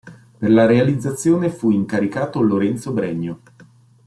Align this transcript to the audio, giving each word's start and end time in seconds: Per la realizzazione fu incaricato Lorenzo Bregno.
Per 0.39 0.49
la 0.49 0.65
realizzazione 0.65 1.51
fu 1.51 1.69
incaricato 1.69 2.41
Lorenzo 2.41 2.91
Bregno. 2.91 3.39